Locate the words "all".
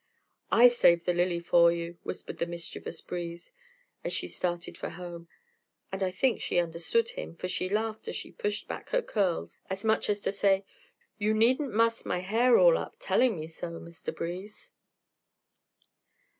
12.57-12.79